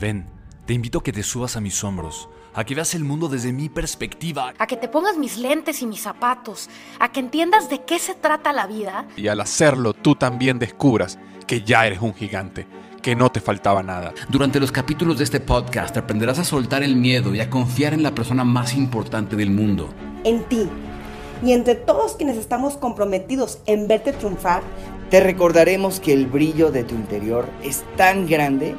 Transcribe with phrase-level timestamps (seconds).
[0.00, 0.24] Ven,
[0.64, 3.52] te invito a que te subas a mis hombros, a que veas el mundo desde
[3.52, 4.54] mi perspectiva.
[4.58, 8.14] A que te pongas mis lentes y mis zapatos, a que entiendas de qué se
[8.14, 9.06] trata la vida.
[9.18, 12.66] Y al hacerlo, tú también descubras que ya eres un gigante,
[13.02, 14.14] que no te faltaba nada.
[14.30, 18.02] Durante los capítulos de este podcast aprenderás a soltar el miedo y a confiar en
[18.02, 19.92] la persona más importante del mundo.
[20.24, 20.66] En ti.
[21.44, 24.62] Y entre todos quienes estamos comprometidos en verte triunfar,
[25.10, 28.74] te recordaremos que el brillo de tu interior es tan grande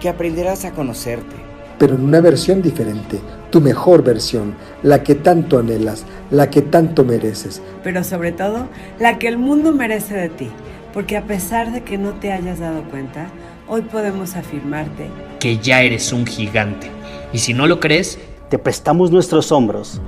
[0.00, 1.36] que aprenderás a conocerte.
[1.78, 7.04] Pero en una versión diferente, tu mejor versión, la que tanto anhelas, la que tanto
[7.04, 7.62] mereces.
[7.82, 8.68] Pero sobre todo,
[8.98, 10.48] la que el mundo merece de ti.
[10.92, 13.28] Porque a pesar de que no te hayas dado cuenta,
[13.68, 15.08] hoy podemos afirmarte
[15.38, 16.90] que ya eres un gigante.
[17.32, 20.00] Y si no lo crees, te prestamos nuestros hombros.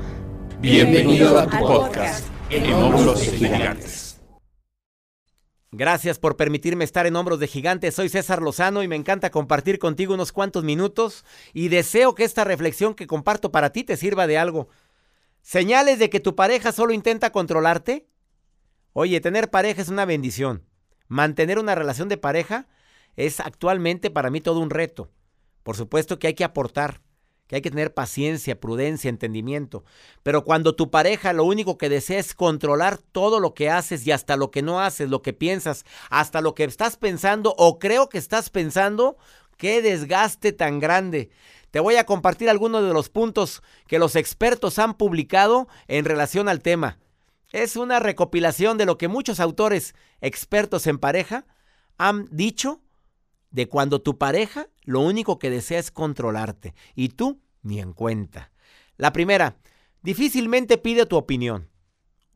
[0.60, 4.11] Bienvenido a tu podcast, En Hombros de Gigantes.
[5.74, 7.94] Gracias por permitirme estar en Hombros de Gigantes.
[7.94, 12.44] Soy César Lozano y me encanta compartir contigo unos cuantos minutos y deseo que esta
[12.44, 14.68] reflexión que comparto para ti te sirva de algo.
[15.40, 18.06] ¿Señales de que tu pareja solo intenta controlarte?
[18.92, 20.62] Oye, tener pareja es una bendición.
[21.08, 22.68] Mantener una relación de pareja
[23.16, 25.10] es actualmente para mí todo un reto.
[25.62, 27.00] Por supuesto que hay que aportar,
[27.52, 29.84] que hay que tener paciencia, prudencia, entendimiento.
[30.22, 34.10] Pero cuando tu pareja lo único que desea es controlar todo lo que haces y
[34.10, 38.08] hasta lo que no haces, lo que piensas, hasta lo que estás pensando o creo
[38.08, 39.18] que estás pensando,
[39.58, 41.28] qué desgaste tan grande.
[41.70, 46.48] Te voy a compartir algunos de los puntos que los expertos han publicado en relación
[46.48, 46.96] al tema.
[47.50, 51.44] Es una recopilación de lo que muchos autores expertos en pareja
[51.98, 52.80] han dicho
[53.52, 58.50] de cuando tu pareja lo único que desea es controlarte y tú ni en cuenta.
[58.96, 59.56] La primera,
[60.02, 61.68] difícilmente pide tu opinión.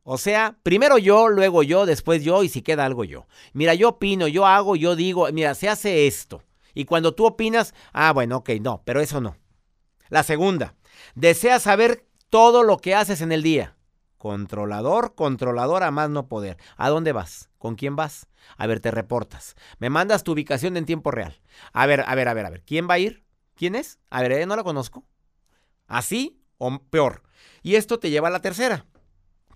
[0.03, 3.27] O sea, primero yo, luego yo, después yo y si queda algo yo.
[3.51, 6.43] Mira, yo opino, yo hago, yo digo, mira, se hace esto.
[6.73, 9.35] Y cuando tú opinas, ah, bueno, ok, no, pero eso no.
[10.09, 10.75] La segunda,
[11.15, 13.76] desea saber todo lo que haces en el día.
[14.17, 16.57] Controlador, controladora, más no poder.
[16.75, 17.49] ¿A dónde vas?
[17.57, 18.27] ¿Con quién vas?
[18.57, 19.55] A ver, te reportas.
[19.79, 21.39] Me mandas tu ubicación en tiempo real.
[21.73, 22.63] A ver, a ver, a ver, a ver.
[22.63, 23.23] ¿Quién va a ir?
[23.55, 23.99] ¿Quién es?
[24.09, 25.05] A ver, eh, no la conozco.
[25.87, 27.23] ¿Así o peor?
[27.61, 28.85] Y esto te lleva a la tercera.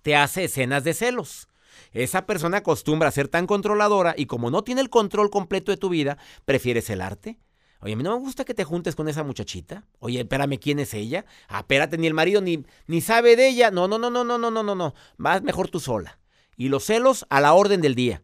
[0.04, 1.48] Te hace escenas de celos.
[1.92, 5.78] Esa persona acostumbra a ser tan controladora y como no tiene el control completo de
[5.78, 7.40] tu vida, prefiere celarte,
[7.82, 9.86] Oye, a mí no me gusta que te juntes con esa muchachita.
[10.00, 11.26] Oye, espérame, ¿quién es ella?
[11.48, 13.72] Ah, espérate, ni el marido ni, ni sabe de ella.
[13.72, 14.94] No, no, no, no, no, no, no, no, no.
[15.18, 16.20] Vas mejor tú sola.
[16.56, 18.22] Y los celos a la orden del día.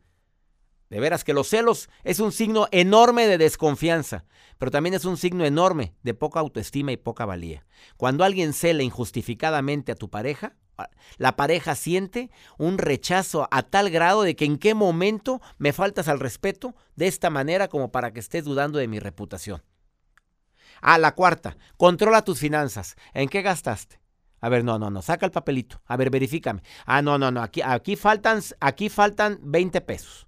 [0.89, 4.25] De veras que los celos es un signo enorme de desconfianza,
[4.57, 7.65] pero también es un signo enorme de poca autoestima y poca valía.
[7.97, 10.55] Cuando alguien cela injustificadamente a tu pareja,
[11.17, 16.07] la pareja siente un rechazo a tal grado de que en qué momento me faltas
[16.07, 19.63] al respeto de esta manera como para que estés dudando de mi reputación.
[20.81, 22.95] Ah, la cuarta, controla tus finanzas.
[23.13, 23.99] ¿En qué gastaste?
[24.39, 25.81] A ver, no, no, no, saca el papelito.
[25.85, 26.61] A ver, verifícame.
[26.85, 30.27] Ah, no, no, no, aquí, aquí, faltan, aquí faltan 20 pesos.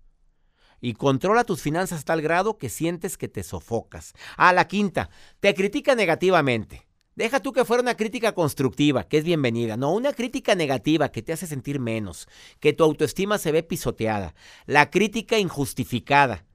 [0.81, 4.13] Y controla tus finanzas a tal grado que sientes que te sofocas.
[4.37, 5.09] Ah, la quinta,
[5.39, 6.88] te critica negativamente.
[7.19, 11.21] Deja tú que fuera una crítica constructiva, que es bienvenida, no una crítica negativa que
[11.21, 12.29] te hace sentir menos,
[12.61, 14.33] que tu autoestima se ve pisoteada.
[14.65, 16.45] La crítica injustificada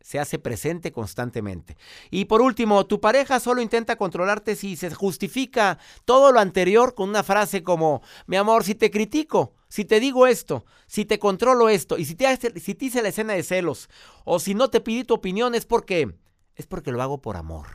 [0.00, 1.76] se hace presente constantemente.
[2.10, 7.08] Y por último, tu pareja solo intenta controlarte si se justifica todo lo anterior con
[7.08, 11.68] una frase como, mi amor, si te critico, si te digo esto, si te controlo
[11.68, 13.88] esto, y si te, si te hice la escena de celos,
[14.24, 16.12] o si no te pidí tu opinión, es porque,
[16.56, 17.68] es porque lo hago por amor.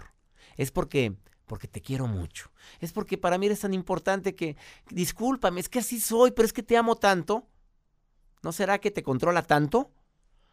[0.57, 2.51] Es porque porque te quiero mucho.
[2.79, 4.57] Es porque para mí eres tan importante que,
[4.89, 7.47] discúlpame, es que así soy, pero es que te amo tanto.
[8.41, 9.91] ¿No será que te controla tanto?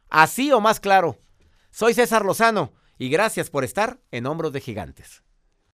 [0.09, 1.19] Así o más claro.
[1.71, 5.23] Soy César Lozano y gracias por estar en Hombros de Gigantes.